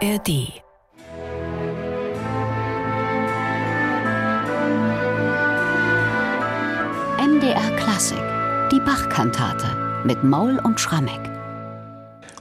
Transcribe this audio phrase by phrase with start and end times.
[0.00, 0.62] ARD
[7.18, 8.18] MDR Klassik,
[8.70, 9.66] die Bachkantate
[10.04, 11.18] mit Maul und Schrammeck.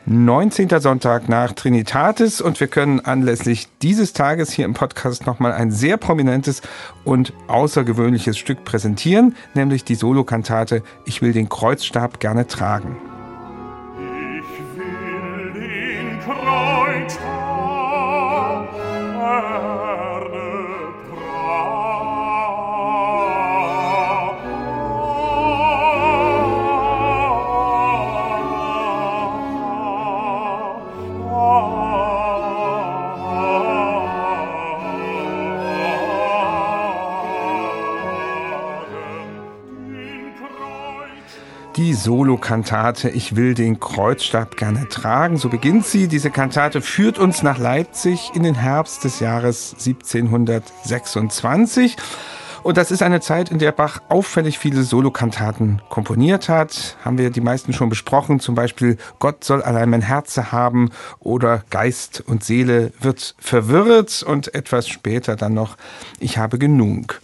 [0.05, 0.79] 19.
[0.79, 5.97] Sonntag nach Trinitatis und wir können anlässlich dieses Tages hier im Podcast nochmal ein sehr
[5.97, 6.61] prominentes
[7.05, 12.97] und außergewöhnliches Stück präsentieren, nämlich die Solokantate Ich will den Kreuzstab gerne tragen.
[41.97, 45.37] Solokantate Ich will den Kreuzstab gerne tragen.
[45.37, 46.07] So beginnt sie.
[46.07, 51.97] Diese Kantate führt uns nach Leipzig in den Herbst des Jahres 1726.
[52.61, 56.97] Und das ist eine Zeit, in der Bach auffällig viele Solokantaten komponiert hat.
[57.03, 58.39] Haben wir die meisten schon besprochen.
[58.39, 64.53] Zum Beispiel Gott soll allein mein Herze haben oder Geist und Seele wird verwirrt und
[64.53, 65.77] etwas später dann noch
[66.19, 67.21] Ich habe genug.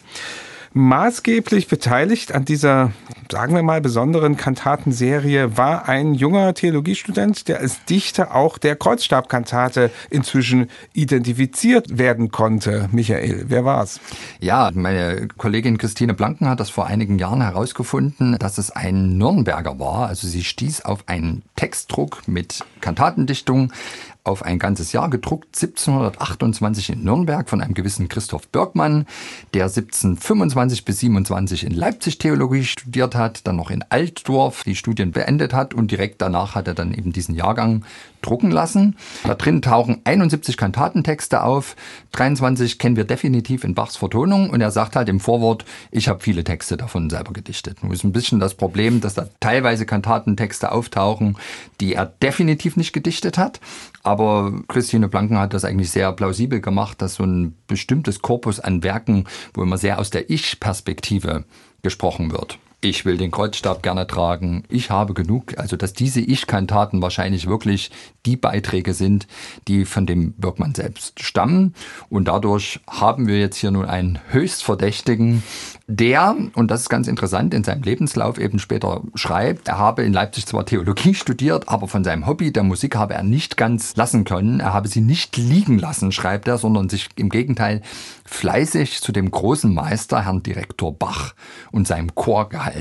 [0.75, 2.91] Maßgeblich beteiligt an dieser,
[3.31, 9.91] sagen wir mal, besonderen Kantatenserie war ein junger Theologiestudent, der als Dichter auch der Kreuzstabkantate
[10.09, 12.89] inzwischen identifiziert werden konnte.
[12.91, 13.99] Michael, wer war's?
[14.39, 19.77] Ja, meine Kollegin Christine Blanken hat das vor einigen Jahren herausgefunden, dass es ein Nürnberger
[19.77, 20.07] war.
[20.07, 23.71] Also sie stieß auf einen Textdruck mit Kantatendichtung
[24.23, 29.05] auf ein ganzes Jahr gedruckt, 1728 in Nürnberg von einem gewissen Christoph Birkmann,
[29.53, 35.11] der 1725 bis 27 in Leipzig Theologie studiert hat, dann noch in Altdorf die Studien
[35.11, 37.83] beendet hat und direkt danach hat er dann eben diesen Jahrgang
[38.21, 38.95] drucken lassen.
[39.25, 41.75] Da drin tauchen 71 Kantatentexte auf,
[42.13, 46.21] 23 kennen wir definitiv in Bachs Vertonung und er sagt halt im Vorwort, ich habe
[46.21, 47.83] viele Texte davon selber gedichtet.
[47.83, 51.37] Nun ist ein bisschen das Problem, dass da teilweise Kantatentexte auftauchen,
[51.81, 53.59] die er definitiv nicht gedichtet hat.
[54.01, 54.12] Aber
[54.67, 59.25] Christine Blanken hat das eigentlich sehr plausibel gemacht, dass so ein bestimmtes Korpus an Werken,
[59.53, 61.45] wo immer sehr aus der Ich-Perspektive
[61.81, 67.01] gesprochen wird ich will den Kreuzstab gerne tragen, ich habe genug, also dass diese Ich-Kantaten
[67.01, 67.91] wahrscheinlich wirklich
[68.25, 69.27] die Beiträge sind,
[69.67, 71.73] die von dem Wirkmann selbst stammen.
[72.09, 75.43] Und dadurch haben wir jetzt hier nun einen Höchstverdächtigen,
[75.87, 80.13] der, und das ist ganz interessant, in seinem Lebenslauf eben später schreibt, er habe in
[80.13, 84.23] Leipzig zwar Theologie studiert, aber von seinem Hobby der Musik habe er nicht ganz lassen
[84.23, 84.61] können.
[84.61, 87.81] Er habe sie nicht liegen lassen, schreibt er, sondern sich im Gegenteil
[88.25, 91.33] fleißig zu dem großen Meister, Herrn Direktor Bach
[91.71, 92.72] und seinem Chor gehalten.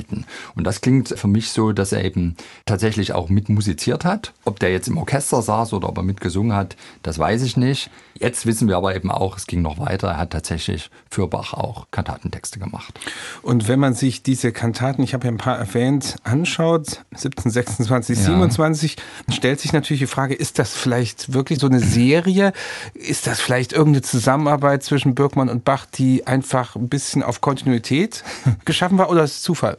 [0.54, 2.36] Und das klingt für mich so, dass er eben
[2.66, 4.32] tatsächlich auch mit musiziert hat.
[4.44, 7.90] Ob der jetzt im Orchester saß oder ob er mitgesungen hat, das weiß ich nicht.
[8.18, 10.08] Jetzt wissen wir aber eben auch, es ging noch weiter.
[10.08, 12.98] Er hat tatsächlich für Bach auch Kantatentexte gemacht.
[13.42, 18.24] Und wenn man sich diese Kantaten, ich habe ja ein paar erwähnt, anschaut, 1726, ja.
[18.24, 18.96] 27,
[19.28, 22.52] stellt sich natürlich die Frage, ist das vielleicht wirklich so eine Serie?
[22.94, 28.24] Ist das vielleicht irgendeine Zusammenarbeit zwischen Birkmann und Bach, die einfach ein bisschen auf Kontinuität
[28.64, 29.78] geschaffen war oder ist es Zufall?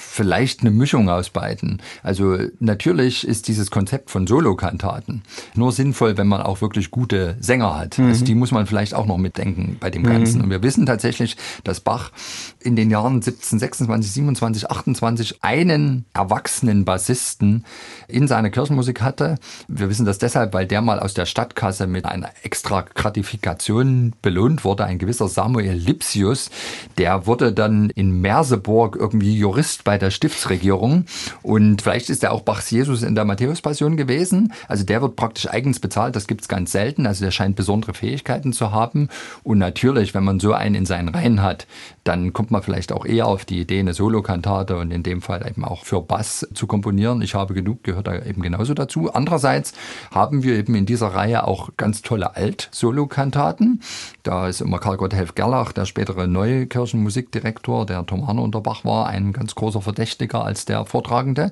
[0.11, 1.81] vielleicht eine Mischung aus beiden.
[2.03, 5.23] Also natürlich ist dieses Konzept von Solokantaten
[5.55, 7.97] nur sinnvoll, wenn man auch wirklich gute Sänger hat.
[7.97, 8.07] Mhm.
[8.07, 10.39] Also die muss man vielleicht auch noch mitdenken bei dem Ganzen.
[10.39, 10.43] Mhm.
[10.43, 12.11] Und wir wissen tatsächlich, dass Bach
[12.59, 17.63] in den Jahren 1726, 27, 28 einen erwachsenen Bassisten
[18.09, 19.37] in seiner Kirchenmusik hatte.
[19.69, 24.65] Wir wissen das deshalb, weil der mal aus der Stadtkasse mit einer extra Gratifikation belohnt
[24.65, 24.83] wurde.
[24.83, 26.49] Ein gewisser Samuel Lipsius,
[26.97, 31.05] der wurde dann in Merseburg irgendwie Jurist bei der Stiftsregierung.
[31.41, 34.53] Und vielleicht ist er auch Bachs Jesus in der Matthäus-Passion gewesen.
[34.67, 36.15] Also der wird praktisch eigens bezahlt.
[36.15, 37.07] Das gibt es ganz selten.
[37.07, 39.09] Also der scheint besondere Fähigkeiten zu haben.
[39.43, 41.67] Und natürlich, wenn man so einen in seinen Reihen hat,
[42.03, 45.47] dann kommt man vielleicht auch eher auf die Idee, eine Solokantate und in dem Fall
[45.47, 47.21] eben auch für Bass zu komponieren.
[47.21, 49.13] Ich habe genug, gehört da eben genauso dazu.
[49.13, 49.73] Andererseits
[50.11, 53.81] haben wir eben in dieser Reihe auch ganz tolle Alt-Solokantaten.
[54.23, 59.07] Da ist immer Karl Gotthelf Gerlach, der spätere neue Kirchenmusikdirektor, der Thomaner unter Bach war,
[59.07, 61.51] ein ganz großer verdächtiger als der Vortragende.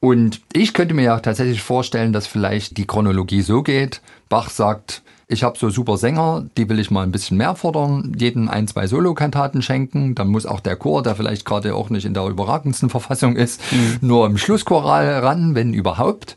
[0.00, 4.02] Und ich könnte mir ja tatsächlich vorstellen, dass vielleicht die Chronologie so geht.
[4.28, 5.01] Bach sagt,
[5.32, 8.68] ich habe so super Sänger, die will ich mal ein bisschen mehr fordern, jeden ein,
[8.68, 10.14] zwei Solokantaten schenken.
[10.14, 13.60] Dann muss auch der Chor, der vielleicht gerade auch nicht in der überragendsten Verfassung ist,
[13.72, 13.98] mhm.
[14.00, 16.36] nur im Schlusschoral ran, wenn überhaupt.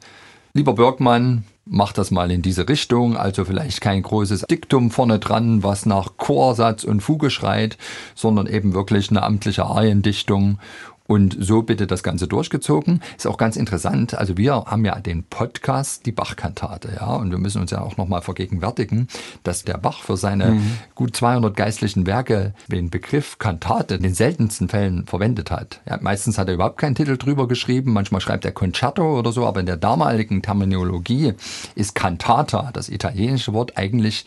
[0.53, 5.63] Lieber Bergmann, mach das mal in diese Richtung, also vielleicht kein großes Diktum vorne dran,
[5.63, 7.77] was nach Chorsatz und Fuge schreit,
[8.13, 10.59] sondern eben wirklich eine amtliche Ariendichtung
[11.07, 13.01] Und so bitte das Ganze durchgezogen.
[13.15, 14.15] Ist auch ganz interessant.
[14.15, 17.13] Also wir haben ja den Podcast, die Bach-Kantate, ja.
[17.15, 19.07] Und wir müssen uns ja auch nochmal vergegenwärtigen,
[19.43, 20.77] dass der Bach für seine mhm.
[20.95, 25.81] gut 200 geistlichen Werke den Begriff Kantate in den seltensten Fällen verwendet hat.
[25.87, 27.93] Ja, meistens hat er überhaupt keinen Titel drüber geschrieben.
[27.93, 29.45] Manchmal schreibt er Concerto oder so.
[29.45, 31.33] Aber in der damaligen Terminologie
[31.75, 34.25] ist Cantata, das italienische Wort, eigentlich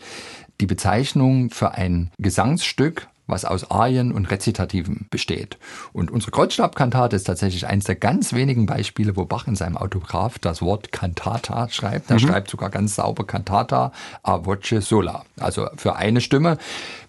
[0.61, 5.57] die Bezeichnung für ein Gesangsstück, was aus Arien und Rezitativen besteht.
[5.93, 10.39] Und unsere Kreuzstabkantate ist tatsächlich eines der ganz wenigen Beispiele, wo Bach in seinem Autograph
[10.39, 12.09] das Wort Cantata schreibt.
[12.09, 12.19] Er mhm.
[12.19, 13.91] schreibt sogar ganz sauber Cantata
[14.23, 16.57] a voce sola, also für eine Stimme,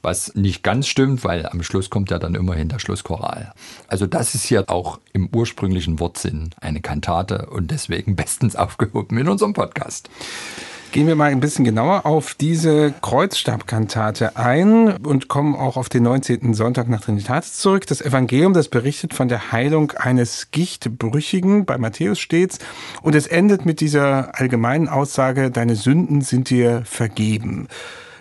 [0.02, 3.52] was nicht ganz stimmt, weil am Schluss kommt ja dann immerhin der Schlusschoral.
[3.88, 9.28] Also das ist hier auch im ursprünglichen Wortsinn eine Kantate und deswegen bestens aufgehoben in
[9.28, 10.08] unserem Podcast.
[10.93, 16.03] Gehen wir mal ein bisschen genauer auf diese Kreuzstabkantate ein und kommen auch auf den
[16.03, 16.53] 19.
[16.53, 17.87] Sonntag nach Trinitatis zurück.
[17.87, 22.59] Das Evangelium, das berichtet von der Heilung eines Gichtbrüchigen, bei Matthäus steht's,
[23.03, 27.69] und es endet mit dieser allgemeinen Aussage, deine Sünden sind dir vergeben.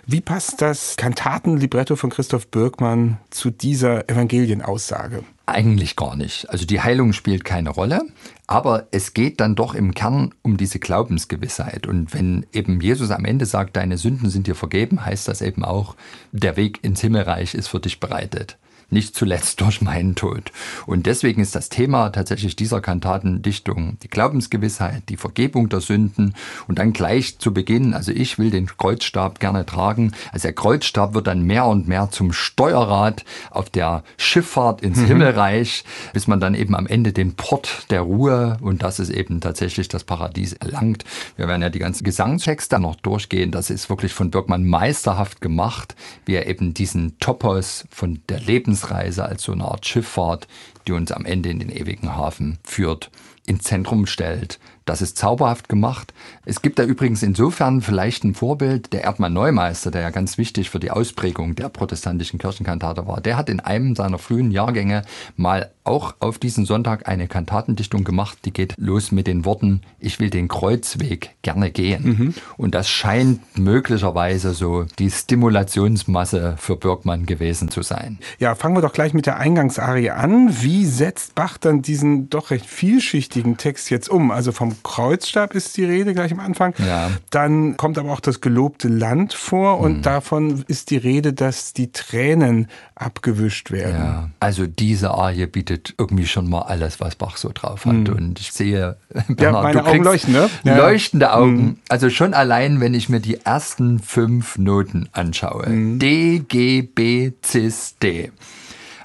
[0.06, 5.24] Wie passt das Kantatenlibretto von Christoph Birkmann zu dieser Evangelienaussage?
[5.46, 6.48] Eigentlich gar nicht.
[6.50, 8.02] Also die Heilung spielt keine Rolle,
[8.50, 11.86] aber es geht dann doch im Kern um diese Glaubensgewissheit.
[11.86, 15.64] Und wenn eben Jesus am Ende sagt, deine Sünden sind dir vergeben, heißt das eben
[15.64, 15.94] auch,
[16.32, 18.58] der Weg ins Himmelreich ist für dich bereitet
[18.90, 20.52] nicht zuletzt durch meinen Tod.
[20.86, 26.34] Und deswegen ist das Thema tatsächlich dieser Kantatendichtung die Glaubensgewissheit, die Vergebung der Sünden
[26.68, 30.12] und dann gleich zu Beginn, also ich will den Kreuzstab gerne tragen.
[30.32, 35.06] Also der Kreuzstab wird dann mehr und mehr zum Steuerrad auf der Schifffahrt ins mhm.
[35.06, 39.40] Himmelreich, bis man dann eben am Ende den Port der Ruhe und das ist eben
[39.40, 41.04] tatsächlich das Paradies erlangt.
[41.36, 43.50] Wir werden ja die ganzen Gesangstexte noch durchgehen.
[43.50, 45.94] Das ist wirklich von Birkmann meisterhaft gemacht,
[46.26, 50.46] wie er eben diesen Topos von der Lebens Lebensreise als so eine Art Schifffahrt,
[50.86, 53.10] die uns am Ende in den ewigen Hafen führt,
[53.46, 54.58] ins Zentrum stellt.
[54.84, 56.14] Das ist zauberhaft gemacht.
[56.44, 60.70] Es gibt da übrigens insofern vielleicht ein Vorbild, der Erdmann Neumeister, der ja ganz wichtig
[60.70, 63.20] für die Ausprägung der protestantischen Kirchenkantate war.
[63.20, 65.02] Der hat in einem seiner frühen Jahrgänge
[65.36, 70.20] mal auch auf diesen Sonntag eine Kantatendichtung gemacht, die geht los mit den Worten, ich
[70.20, 72.04] will den Kreuzweg gerne gehen.
[72.04, 72.34] Mhm.
[72.56, 78.18] Und das scheint möglicherweise so die Stimulationsmasse für Birkmann gewesen zu sein.
[78.38, 80.62] Ja, fangen wir doch gleich mit der Eingangsarie an.
[80.62, 84.30] Wie setzt Bach dann diesen doch recht vielschichtigen Text jetzt um?
[84.30, 86.72] Also vom Kreuzstab ist die Rede gleich am Anfang.
[86.78, 87.10] Ja.
[87.30, 90.02] Dann kommt aber auch das gelobte Land vor und mhm.
[90.02, 93.96] davon ist die Rede, dass die Tränen abgewischt werden.
[93.96, 94.30] Ja.
[94.38, 97.92] Also diese Arie bietet irgendwie schon mal alles, was Bach so drauf hat.
[97.92, 98.08] Mhm.
[98.08, 98.96] Und ich sehe,
[99.28, 100.50] Bernhard, ja, meine Augen leuchten, ne?
[100.64, 100.76] Ja.
[100.76, 101.56] Leuchtende Augen.
[101.56, 101.76] Mhm.
[101.88, 105.68] Also schon allein, wenn ich mir die ersten fünf Noten anschaue.
[105.68, 105.98] Mhm.
[105.98, 108.30] D, G, B, Cis, D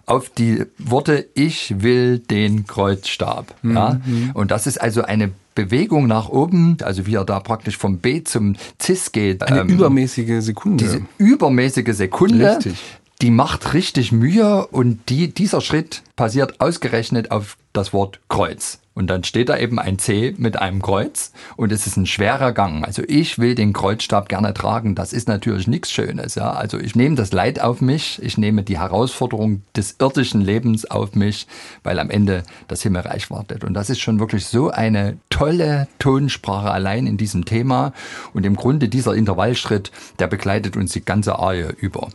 [0.06, 3.56] auf die Worte Ich will den Kreuzstab.
[3.62, 3.76] Mhm.
[3.76, 4.00] Ja?
[4.34, 8.24] Und das ist also eine Bewegung nach oben, also wie er da praktisch vom B
[8.24, 9.42] zum Cis geht.
[9.42, 10.84] Eine ähm, übermäßige Sekunde.
[10.84, 12.58] Diese übermäßige Sekunde.
[12.58, 12.76] Richtig
[13.22, 18.80] die macht richtig Mühe und die, dieser Schritt passiert ausgerechnet auf das Wort Kreuz.
[18.96, 22.54] Und dann steht da eben ein C mit einem Kreuz und es ist ein schwerer
[22.54, 22.86] Gang.
[22.86, 24.96] Also ich will den Kreuzstab gerne tragen.
[24.96, 26.36] Das ist natürlich nichts Schönes.
[26.36, 26.52] Ja?
[26.52, 31.14] Also ich nehme das Leid auf mich, ich nehme die Herausforderung des irdischen Lebens auf
[31.14, 31.46] mich,
[31.84, 33.66] weil am Ende das Himmelreich wartet.
[33.66, 37.92] Und das ist schon wirklich so eine tolle Tonsprache allein in diesem Thema.
[38.34, 42.08] Und im Grunde dieser Intervallschritt, der begleitet uns die ganze Arie über.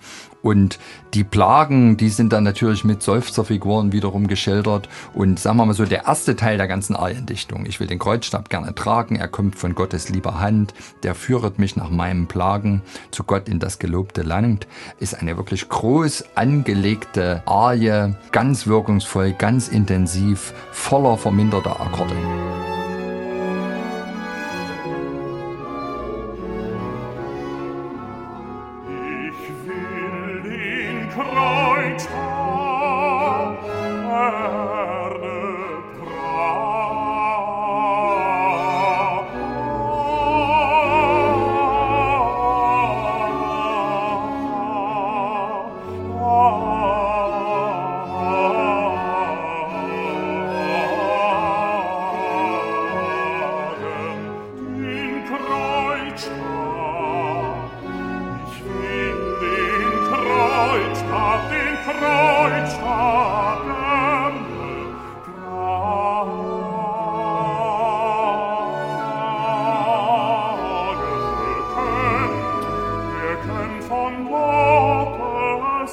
[0.42, 0.78] Und
[1.12, 4.88] die Plagen, die sind dann natürlich mit Seufzerfiguren wiederum geschildert.
[5.12, 7.66] Und sagen wir mal so, der erste Teil der ganzen Ariendichtung.
[7.66, 9.16] Ich will den Kreuzstab gerne tragen.
[9.16, 10.72] Er kommt von Gottes lieber Hand.
[11.02, 14.68] Der führet mich nach meinem Plagen zu Gott in das gelobte Land.
[15.00, 18.14] Ist eine wirklich groß angelegte Arie.
[18.30, 22.14] Ganz wirkungsvoll, ganz intensiv, voller verminderter Akkorde.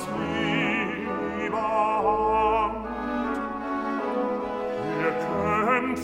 [0.06, 0.38] Hand.
[5.00, 6.00] Ihr könnt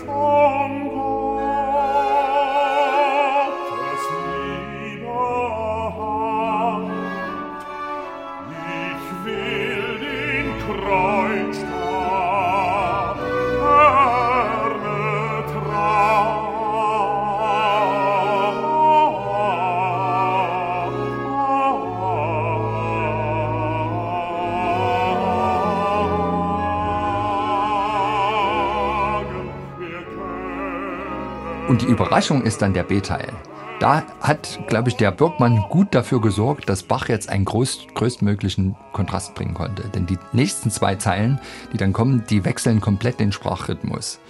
[31.83, 33.27] die Überraschung ist dann der B-Teil.
[33.81, 38.77] Da hat, glaube ich, der Birkmann gut dafür gesorgt, dass Bach jetzt einen groß, größtmöglichen
[38.93, 39.89] Kontrast bringen konnte.
[39.89, 41.41] Denn die nächsten zwei Zeilen,
[41.73, 44.21] die dann kommen, die wechseln komplett den Sprachrhythmus.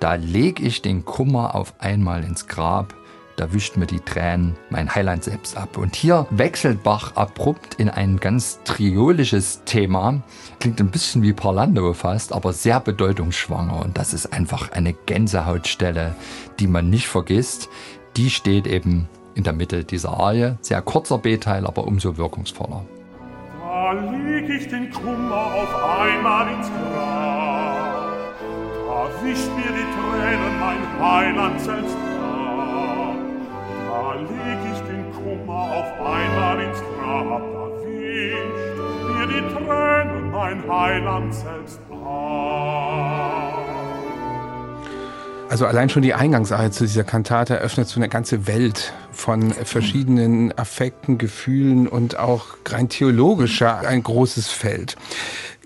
[0.00, 2.94] Da leg ich den Kummer auf einmal ins Grab,
[3.38, 5.78] da wischt mir die Tränen mein Heiland selbst ab.
[5.78, 10.22] Und hier wechselt Bach abrupt in ein ganz triolisches Thema.
[10.58, 13.80] Klingt ein bisschen wie Parlando fast, aber sehr bedeutungsschwanger.
[13.80, 16.16] Und das ist einfach eine Gänsehautstelle,
[16.58, 17.68] die man nicht vergisst.
[18.16, 20.56] Die steht eben in der Mitte dieser Arie.
[20.60, 22.84] Sehr kurzer B-Teil, aber umso wirkungsvoller.
[23.62, 28.08] Da leg ich den Kummer auf einmal ins Grab.
[28.84, 32.07] Da wischt mir die Tränen mein Heiland selbst ab.
[34.18, 37.40] Da leg ich den Kummer auf einmal ins Grab.
[37.52, 43.58] Da wischt mir die Tränen mein Heiland selbst ab.
[45.48, 50.56] Also allein schon die Eingangsarie zu dieser Kantate eröffnet so eine ganze Welt von verschiedenen
[50.58, 54.96] Affekten, Gefühlen und auch rein theologischer ein großes Feld.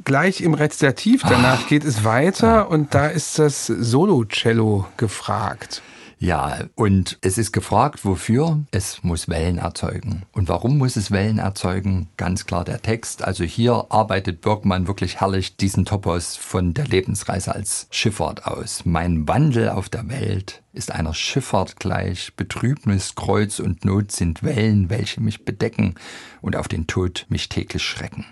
[0.04, 5.80] Gleich im Rezitativ danach geht es weiter und da ist das Solo-Cello gefragt.
[6.22, 8.60] Ja, und es ist gefragt, wofür?
[8.70, 10.22] Es muss Wellen erzeugen.
[10.30, 12.10] Und warum muss es Wellen erzeugen?
[12.16, 13.24] Ganz klar der Text.
[13.24, 18.84] Also hier arbeitet Birkmann wirklich herrlich diesen Topos von der Lebensreise als Schifffahrt aus.
[18.84, 22.34] Mein Wandel auf der Welt ist einer Schifffahrt gleich.
[22.36, 25.96] Betrübnis, Kreuz und Not sind Wellen, welche mich bedecken
[26.40, 28.26] und auf den Tod mich täglich schrecken.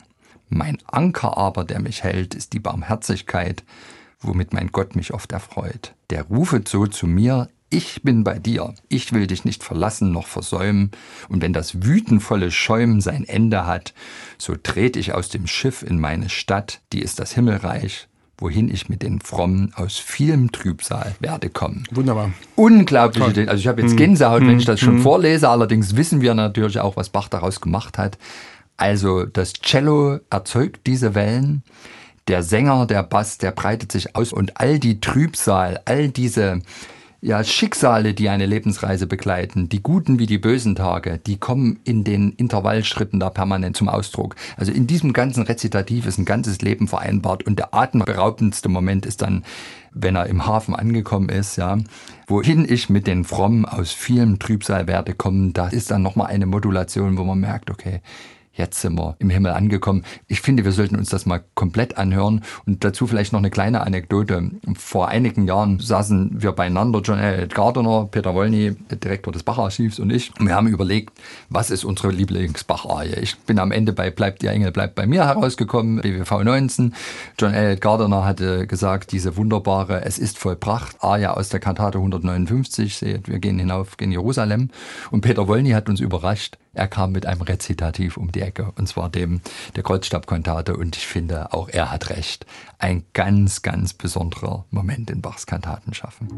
[0.48, 3.64] Mein Anker aber, der mich hält, ist die Barmherzigkeit,
[4.20, 5.96] womit mein Gott mich oft erfreut.
[6.10, 10.26] Der rufet so zu mir, ich bin bei dir, ich will dich nicht verlassen noch
[10.26, 10.90] versäumen,
[11.28, 13.94] und wenn das wütenvolle Schäumen sein Ende hat,
[14.38, 18.08] so tret ich aus dem Schiff in meine Stadt, die ist das Himmelreich,
[18.38, 21.84] wohin ich mit den Frommen aus vielem Trübsal werde kommen.
[21.92, 22.32] Wunderbar.
[22.56, 23.48] Unglaubliche, Toll.
[23.48, 26.96] Also ich habe jetzt Gänsehaut, wenn ich das schon vorlese, allerdings wissen wir natürlich auch,
[26.96, 28.18] was Bach daraus gemacht hat.
[28.76, 31.62] Also das Cello erzeugt diese Wellen,
[32.28, 34.32] der Sänger, der Bass, der breitet sich aus.
[34.32, 36.62] Und all die Trübsal, all diese
[37.22, 42.02] ja, Schicksale, die eine Lebensreise begleiten, die guten wie die bösen Tage, die kommen in
[42.02, 44.36] den Intervallschritten da permanent zum Ausdruck.
[44.56, 49.20] Also in diesem ganzen Rezitativ ist ein ganzes Leben vereinbart und der atemberaubendste Moment ist
[49.20, 49.44] dann,
[49.92, 51.76] wenn er im Hafen angekommen ist, ja,
[52.26, 56.46] wohin ich mit den Frommen aus vielem Trübsal werde kommen, da ist dann nochmal eine
[56.46, 58.00] Modulation, wo man merkt, okay,
[58.52, 60.04] Jetzt sind wir im Himmel angekommen.
[60.26, 62.42] Ich finde, wir sollten uns das mal komplett anhören.
[62.66, 64.50] Und dazu vielleicht noch eine kleine Anekdote.
[64.76, 67.46] Vor einigen Jahren saßen wir beieinander, John L.
[67.46, 70.32] Gardner, Peter Wolny, Direktor des Bacharchivs und ich.
[70.38, 71.12] Und wir haben überlegt,
[71.48, 73.14] was ist unsere Lieblingsbacharie?
[73.20, 76.94] Ich bin am Ende bei Bleibt ihr Engel, bleibt bei mir herausgekommen, BWV 19.
[77.38, 77.76] John L.
[77.76, 83.38] Gardner hatte gesagt, diese wunderbare Es ist vollbracht, Arie aus der Kantate 159, seht, wir
[83.38, 84.70] gehen hinauf, gehen Jerusalem.
[85.10, 86.58] Und Peter Wolny hat uns überrascht.
[86.72, 89.40] Er kam mit einem Rezitativ um die Ecke, und zwar dem
[89.74, 90.76] der Kreuzstabkantate.
[90.76, 92.46] Und ich finde, auch er hat recht.
[92.78, 96.28] Ein ganz, ganz besonderer Moment in Bachs Kantaten schaffen.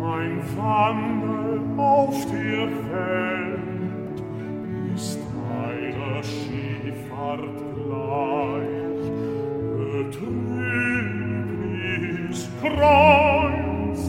[0.00, 4.22] Mein Wandel auf der Welt
[4.94, 7.40] ist einer Skifahrt
[7.74, 8.70] gleich.
[10.06, 10.58] Betrübnis,
[12.62, 14.00] Kreuz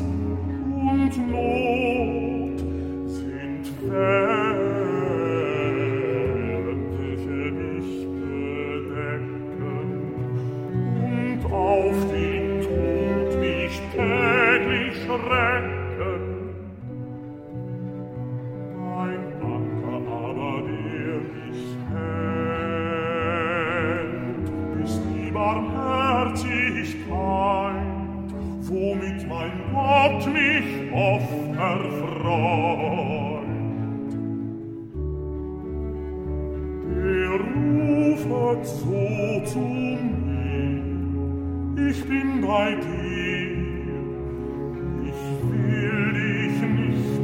[0.76, 2.31] und Not
[3.92, 4.61] sind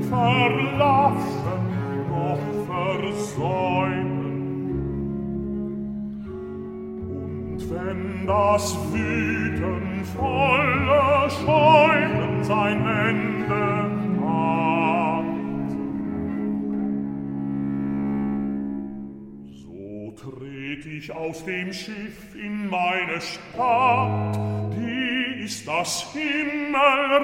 [0.10, 1.60] verlassen,
[2.10, 4.28] noch versäumen.
[7.10, 13.56] Und wenn das Wüten volle Schäumen sein Ende
[14.22, 15.26] hat,
[19.50, 24.38] so tret ich aus dem Schiff in meine Stadt,
[24.76, 27.18] die ist das Himmelreich,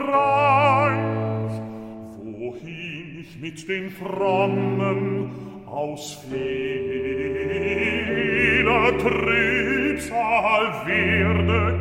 [3.24, 5.32] ich mit den Frommen
[5.66, 7.38] aus vieler
[8.98, 11.73] Trübsal werde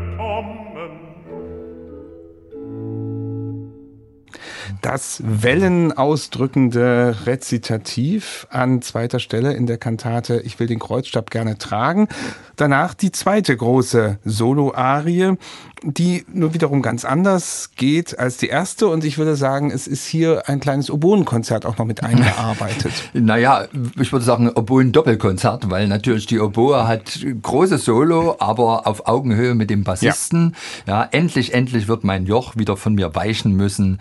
[4.80, 12.08] Das wellenausdrückende Rezitativ an zweiter Stelle in der Kantate Ich will den Kreuzstab gerne tragen.
[12.56, 15.36] Danach die zweite große Solo-Arie,
[15.82, 18.86] die nur wiederum ganz anders geht als die erste.
[18.88, 22.92] Und ich würde sagen, es ist hier ein kleines Oboenkonzert auch noch mit eingearbeitet.
[23.14, 23.66] naja,
[23.98, 29.70] ich würde sagen Oboen-Doppelkonzert, weil natürlich die Oboe hat großes Solo, aber auf Augenhöhe mit
[29.70, 30.54] dem Bassisten.
[30.86, 33.98] Ja, ja endlich, endlich wird mein Joch wieder von mir weichen müssen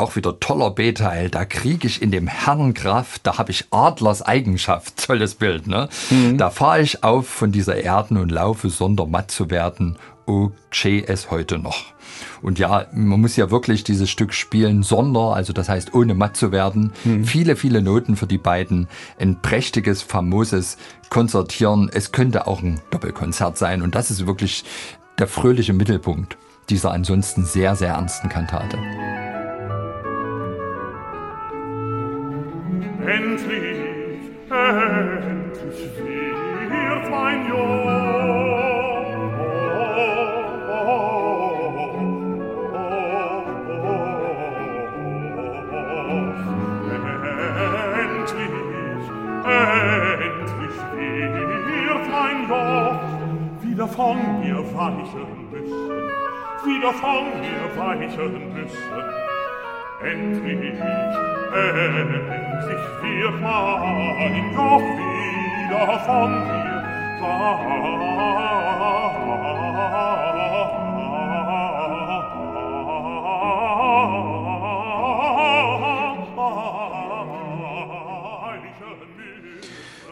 [0.00, 1.30] auch wieder toller B-Teil.
[1.30, 5.66] Da kriege ich in dem Herrn Kraft, da habe ich Adlers Eigenschaft, tolles Bild.
[5.66, 5.88] Ne?
[6.10, 6.38] Mhm.
[6.38, 9.96] Da fahre ich auf von dieser Erden und laufe sonder matt zu werden.
[10.26, 11.86] O che es heute noch.
[12.40, 16.36] Und ja, man muss ja wirklich dieses Stück spielen, sonder, also das heißt ohne matt
[16.36, 16.92] zu werden.
[17.04, 17.24] Mhm.
[17.24, 18.88] Viele, viele Noten für die beiden.
[19.18, 20.76] Ein prächtiges, famoses
[21.08, 21.90] Konzertieren.
[21.92, 23.82] Es könnte auch ein Doppelkonzert sein.
[23.82, 24.64] Und das ist wirklich
[25.18, 26.36] der fröhliche Mittelpunkt
[26.68, 28.78] dieser ansonsten sehr, sehr ernsten Kantate.
[34.70, 35.98] endlich
[36.70, 37.86] wird mein Joch.
[39.82, 41.10] Oh, oh,
[48.00, 48.54] endlich,
[49.44, 50.76] endlich
[51.66, 53.00] wird mein Joch
[53.62, 55.90] wieder von mir weichen müssen,
[56.64, 59.04] wieder von mir weichen müssen.
[60.02, 60.78] Endlich,
[61.52, 66.80] wenn sich wir fein doch wieder von mir
[67.20, 68.59] sein.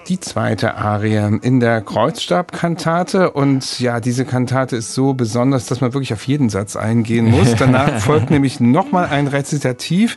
[0.08, 3.30] Die zweite Arie in der Kreuzstabkantate.
[3.30, 7.54] Und ja, diese Kantate ist so besonders, dass man wirklich auf jeden Satz eingehen muss.
[7.58, 10.16] Danach folgt nämlich nochmal ein Rezitativ,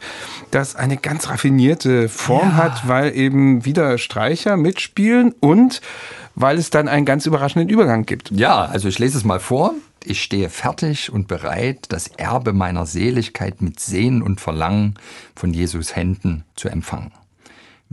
[0.49, 2.55] das eine ganz raffinierte Form ja.
[2.55, 5.81] hat, weil eben wieder Streicher mitspielen und
[6.35, 8.31] weil es dann einen ganz überraschenden Übergang gibt.
[8.31, 9.73] Ja, also ich lese es mal vor.
[10.03, 14.95] Ich stehe fertig und bereit, das Erbe meiner Seligkeit mit Sehen und Verlangen
[15.35, 17.11] von Jesus Händen zu empfangen.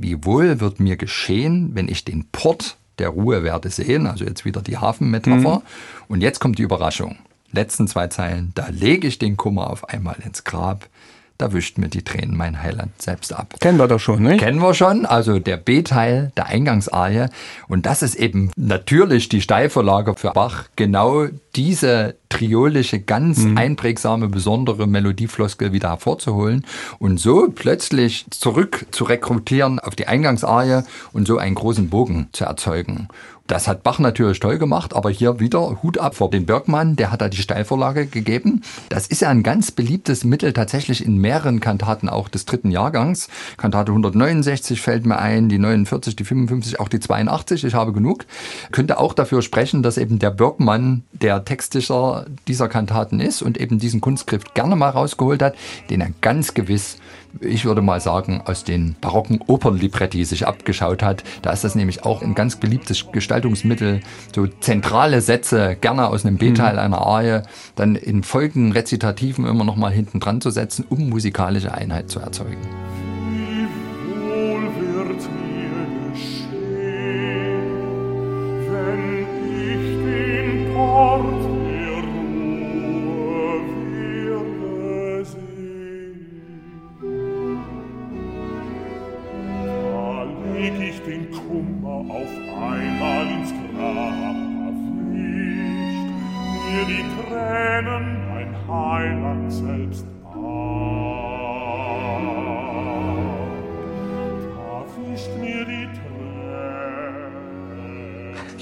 [0.00, 4.44] Wie wohl wird mir geschehen, wenn ich den Port der Ruhe werde sehen, also jetzt
[4.44, 5.56] wieder die Hafenmetapher.
[5.56, 5.62] Mhm.
[6.06, 7.16] Und jetzt kommt die Überraschung.
[7.50, 10.88] Letzten zwei Zeilen, da lege ich den Kummer auf einmal ins Grab,
[11.36, 13.54] da wischt mir die Tränen mein Heiland selbst ab.
[13.60, 14.40] Kennen wir doch schon, nicht?
[14.40, 17.26] Kennen wir schon, also der B-Teil der Eingangsarie.
[17.68, 21.26] Und das ist eben natürlich die Steilvorlage für Bach, genau
[21.58, 23.58] diese triolische, ganz mhm.
[23.58, 26.64] einprägsame, besondere Melodiefloskel wieder hervorzuholen
[27.00, 32.44] und so plötzlich zurück zu rekrutieren auf die Eingangsarie und so einen großen Bogen zu
[32.44, 33.08] erzeugen.
[33.48, 37.10] Das hat Bach natürlich toll gemacht, aber hier wieder Hut ab vor den Bergmann, der
[37.10, 38.60] hat da die Steilvorlage gegeben.
[38.90, 43.28] Das ist ja ein ganz beliebtes Mittel tatsächlich in mehreren Kantaten auch des dritten Jahrgangs.
[43.56, 48.26] Kantate 169 fällt mir ein, die 49, die 55, auch die 82, ich habe genug.
[48.70, 53.78] Könnte auch dafür sprechen, dass eben der Bergmann der Textdichter dieser Kantaten ist und eben
[53.78, 55.54] diesen Kunstgriff gerne mal rausgeholt hat,
[55.88, 56.98] den er ganz gewiss
[57.40, 61.24] ich würde mal sagen, aus den barocken Opernlibretti sich abgeschaut hat.
[61.42, 64.00] Da ist das nämlich auch ein ganz beliebtes Gestaltungsmittel,
[64.34, 66.78] so zentrale Sätze gerne aus einem B-Teil mhm.
[66.78, 67.42] einer Arie
[67.76, 72.18] dann in folgenden Rezitativen immer noch mal hinten dran zu setzen, um musikalische Einheit zu
[72.20, 72.77] erzeugen.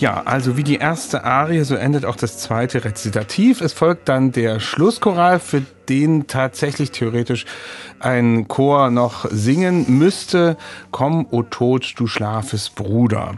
[0.07, 3.61] Ja, also wie die erste Arie, so endet auch das zweite Rezitativ.
[3.61, 7.45] Es folgt dann der Schlusschoral, für den tatsächlich theoretisch
[7.99, 10.59] ein Chor noch singen müsste.
[10.93, 13.35] Komm, o Tod, du schlafes Bruder.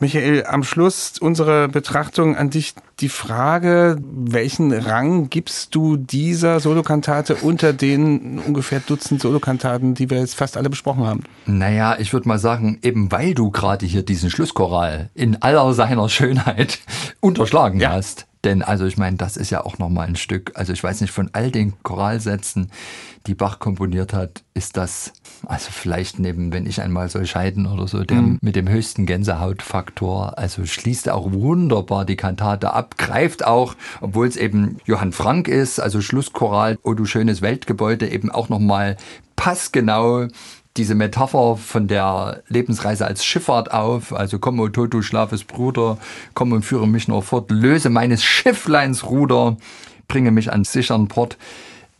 [0.00, 7.36] Michael, am Schluss unserer Betrachtung an dich die Frage, welchen Rang gibst du dieser Solokantate
[7.36, 11.24] unter den ungefähr Dutzend Solokantaten, die wir jetzt fast alle besprochen haben?
[11.46, 16.08] Naja, ich würde mal sagen, eben weil du gerade hier diesen Schlusschoral in aller seiner
[16.08, 16.78] Schönheit
[17.20, 17.92] unterschlagen ja.
[17.92, 20.52] hast, Denn also ich meine, das ist ja auch nochmal ein Stück.
[20.54, 22.70] Also ich weiß nicht, von all den Choralsätzen,
[23.26, 25.12] die Bach komponiert hat, ist das,
[25.46, 28.38] also vielleicht neben, wenn ich einmal soll scheiden oder so, der mhm.
[28.42, 30.38] mit dem höchsten Gänsehautfaktor.
[30.38, 35.80] Also schließt auch wunderbar die Kantate ab, greift auch, obwohl es eben Johann Frank ist,
[35.80, 38.96] also Schlusschoral, O du schönes Weltgebäude, eben auch nochmal
[39.36, 40.28] passgenau
[40.76, 44.12] diese Metapher von der Lebensreise als Schifffahrt auf.
[44.12, 45.98] Also komm, o Toto, schlafes Bruder,
[46.34, 49.56] komm und führe mich nur fort, löse meines Schiffleins Ruder,
[50.08, 51.36] bringe mich an sicheren Port.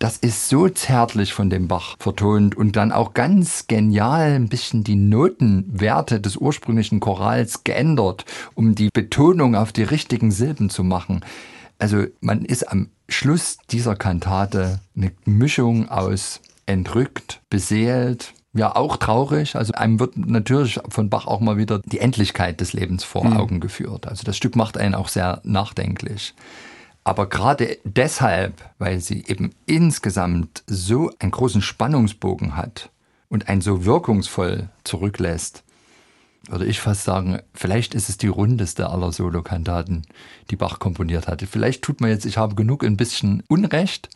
[0.01, 4.83] Das ist so zärtlich von dem Bach vertont und dann auch ganz genial ein bisschen
[4.83, 11.25] die Notenwerte des ursprünglichen Chorals geändert, um die Betonung auf die richtigen Silben zu machen.
[11.79, 19.57] Also man ist am Schluss dieser Kantate eine Mischung aus entrückt, beseelt, ja auch traurig.
[19.57, 23.37] Also einem wird natürlich von Bach auch mal wieder die Endlichkeit des Lebens vor mhm.
[23.37, 24.07] Augen geführt.
[24.07, 26.35] Also das Stück macht einen auch sehr nachdenklich.
[27.03, 32.91] Aber gerade deshalb, weil sie eben insgesamt so einen großen Spannungsbogen hat
[33.29, 35.65] und einen so wirkungsvoll zurücklässt,
[36.49, 40.03] würde ich fast sagen, vielleicht ist es die rundeste aller Solokantaten,
[40.51, 41.47] die Bach komponiert hatte.
[41.47, 44.11] Vielleicht tut man jetzt, ich habe genug ein bisschen Unrecht,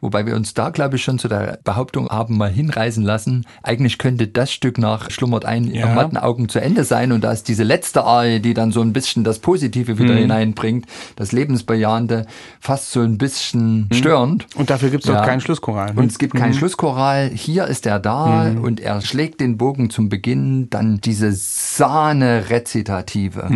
[0.00, 3.44] Wobei wir uns da, glaube ich, schon zu der Behauptung haben mal hinreißen lassen.
[3.62, 5.92] Eigentlich könnte das Stück nach Schlummert ein ja.
[5.92, 8.92] matten Augen zu Ende sein und da ist diese letzte Arie, die dann so ein
[8.92, 10.18] bisschen das Positive wieder mhm.
[10.18, 12.26] hineinbringt, das Lebensbejahende,
[12.60, 13.94] fast so ein bisschen mhm.
[13.94, 14.46] störend.
[14.54, 15.24] Und dafür gibt es ja.
[15.24, 15.94] keinen Schlusschoral.
[15.94, 16.00] Ne?
[16.00, 16.38] Und es gibt mhm.
[16.38, 17.30] keinen Schlusschoral.
[17.34, 18.62] Hier ist er da mhm.
[18.62, 23.48] und er schlägt den Bogen zum Beginn, dann diese Sahne-Rezitative.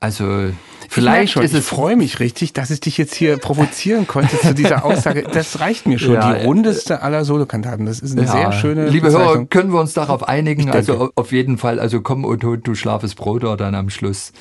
[0.00, 0.50] Also
[0.88, 1.60] vielleicht schon, ist es.
[1.60, 5.22] Ich freue mich richtig, dass ich dich jetzt hier provozieren konnte zu dieser Aussage.
[5.22, 6.14] Das reicht mir schon.
[6.14, 7.84] Ja, die rundeste aller Solokantaten.
[7.84, 8.88] Das ist eine ja, sehr schöne.
[8.88, 9.10] Liebe.
[9.10, 10.70] Hörer, können wir uns darauf einigen?
[10.70, 11.78] Also auf jeden Fall.
[11.78, 14.32] Also komm und du schlafes Bruder dann am Schluss.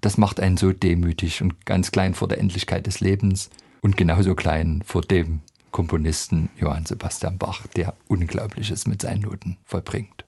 [0.00, 3.48] Das macht einen so demütig und ganz klein vor der Endlichkeit des Lebens
[3.80, 5.40] und genauso klein vor dem
[5.70, 10.25] Komponisten Johann Sebastian Bach, der Unglaubliches mit seinen Noten vollbringt.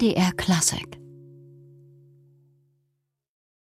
[0.00, 0.99] MDR Classic